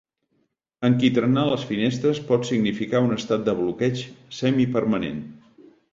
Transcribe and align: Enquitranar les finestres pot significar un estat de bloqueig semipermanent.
Enquitranar 0.87 1.43
les 1.49 1.65
finestres 1.73 2.21
pot 2.31 2.49
significar 2.51 3.03
un 3.09 3.13
estat 3.19 3.45
de 3.51 3.55
bloqueig 3.61 4.03
semipermanent. 4.39 5.21